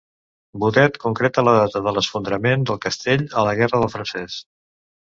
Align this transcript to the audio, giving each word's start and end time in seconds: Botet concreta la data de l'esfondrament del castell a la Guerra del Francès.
Botet 0.63 0.97
concreta 1.03 1.43
la 1.49 1.53
data 1.59 1.83
de 1.89 1.95
l'esfondrament 1.99 2.67
del 2.71 2.83
castell 2.87 3.29
a 3.43 3.49
la 3.51 3.57
Guerra 3.63 3.85
del 3.87 3.97
Francès. 3.99 4.43